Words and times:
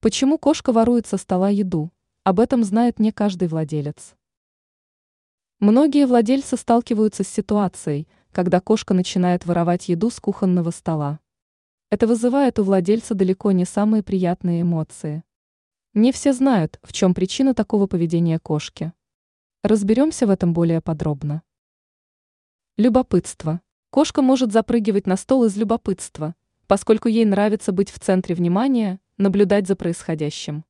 Почему 0.00 0.38
кошка 0.38 0.72
ворует 0.72 1.08
со 1.08 1.16
стола 1.16 1.48
еду? 1.48 1.90
Об 2.22 2.38
этом 2.38 2.62
знает 2.62 3.00
не 3.00 3.10
каждый 3.10 3.48
владелец. 3.48 4.14
Многие 5.58 6.06
владельцы 6.06 6.56
сталкиваются 6.56 7.24
с 7.24 7.28
ситуацией, 7.28 8.06
когда 8.30 8.60
кошка 8.60 8.94
начинает 8.94 9.44
воровать 9.44 9.88
еду 9.88 10.10
с 10.10 10.20
кухонного 10.20 10.70
стола. 10.70 11.18
Это 11.90 12.06
вызывает 12.06 12.60
у 12.60 12.62
владельца 12.62 13.16
далеко 13.16 13.50
не 13.50 13.64
самые 13.64 14.04
приятные 14.04 14.62
эмоции. 14.62 15.24
Не 15.94 16.12
все 16.12 16.32
знают, 16.32 16.78
в 16.84 16.92
чем 16.92 17.12
причина 17.12 17.52
такого 17.52 17.88
поведения 17.88 18.38
кошки. 18.38 18.92
Разберемся 19.64 20.28
в 20.28 20.30
этом 20.30 20.52
более 20.52 20.80
подробно. 20.80 21.42
Любопытство. 22.76 23.62
Кошка 23.90 24.22
может 24.22 24.52
запрыгивать 24.52 25.08
на 25.08 25.16
стол 25.16 25.46
из 25.46 25.56
любопытства, 25.56 26.36
поскольку 26.68 27.08
ей 27.08 27.24
нравится 27.24 27.72
быть 27.72 27.90
в 27.90 27.98
центре 27.98 28.36
внимания, 28.36 29.00
наблюдать 29.18 29.66
за 29.66 29.76
происходящим. 29.76 30.64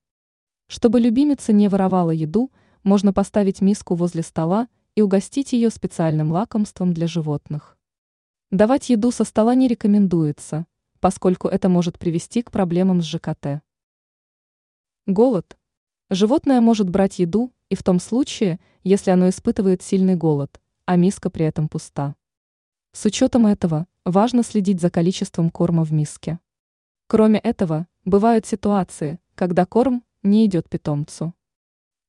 Чтобы 0.67 1.01
любимица 1.01 1.53
не 1.53 1.69
воровала 1.69 2.11
еду, 2.11 2.51
можно 2.83 3.13
поставить 3.13 3.61
миску 3.61 3.95
возле 3.95 4.23
стола 4.23 4.69
и 4.95 5.03
угостить 5.03 5.53
ее 5.53 5.71
специальным 5.71 6.33
лакомством 6.33 6.93
для 6.93 7.07
животных. 7.07 7.79
Давать 8.51 8.89
еду 8.89 9.11
со 9.11 9.25
стола 9.25 9.55
не 9.55 9.69
рекомендуется, 9.69 10.67
поскольку 11.01 11.49
это 11.49 11.69
может 11.69 11.99
привести 11.99 12.43
к 12.43 12.51
проблемам 12.51 13.03
с 13.03 13.05
ЖКТ. 13.05 13.63
Голод. 15.07 15.59
Животное 16.11 16.63
может 16.63 16.89
брать 16.89 17.19
еду 17.19 17.53
и 17.69 17.75
в 17.75 17.83
том 17.83 18.01
случае, 18.01 18.59
если 18.83 19.11
оно 19.11 19.29
испытывает 19.29 19.83
сильный 19.83 20.17
голод, 20.17 20.61
а 20.87 20.97
миска 20.97 21.29
при 21.29 21.45
этом 21.45 21.69
пуста. 21.69 22.17
С 22.93 23.05
учетом 23.05 23.47
этого 23.47 23.87
важно 24.07 24.43
следить 24.43 24.81
за 24.81 24.91
количеством 24.91 25.51
корма 25.51 25.85
в 25.85 25.93
миске. 25.93 26.41
Кроме 27.11 27.39
этого, 27.39 27.87
бывают 28.05 28.45
ситуации, 28.45 29.19
когда 29.35 29.65
корм 29.65 30.05
не 30.23 30.45
идет 30.45 30.69
питомцу. 30.69 31.33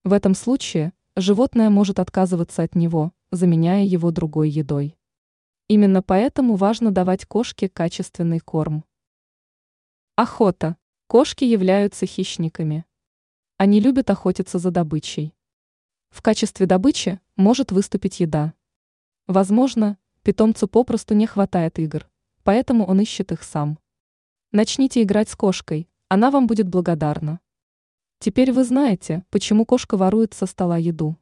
В 0.03 0.12
этом 0.12 0.35
случае 0.35 0.91
животное 1.16 1.69
может 1.69 2.00
отказываться 2.00 2.64
от 2.64 2.75
него, 2.75 3.14
заменяя 3.31 3.86
его 3.86 4.11
другой 4.11 4.50
едой. 4.50 4.97
Именно 5.70 6.03
поэтому 6.03 6.58
важно 6.58 6.92
давать 6.92 7.25
кошке 7.25 7.70
качественный 7.70 8.42
корм. 8.42 8.83
Охота. 10.17 10.75
Кошки 11.08 11.45
являются 11.45 12.05
хищниками. 12.05 12.83
Они 13.55 13.80
любят 13.80 14.09
охотиться 14.09 14.59
за 14.59 14.70
добычей. 14.70 15.33
В 16.09 16.22
качестве 16.22 16.66
добычи 16.66 17.22
может 17.38 17.72
выступить 17.72 18.20
еда. 18.20 18.53
Возможно, 19.27 19.97
питомцу 20.23 20.67
попросту 20.67 21.14
не 21.14 21.25
хватает 21.25 21.80
игр, 21.80 22.09
поэтому 22.44 22.86
он 22.86 23.00
ищет 23.00 23.31
их 23.31 23.44
сам. 23.44 23.80
Начните 24.52 25.03
играть 25.03 25.30
с 25.30 25.36
кошкой, 25.36 25.88
она 26.08 26.31
вам 26.31 26.47
будет 26.47 26.67
благодарна. 26.67 27.39
Теперь 28.17 28.52
вы 28.52 28.64
знаете, 28.64 29.23
почему 29.30 29.64
кошка 29.64 29.95
ворует 29.95 30.33
со 30.33 30.47
стола 30.47 30.78
еду. 30.80 31.17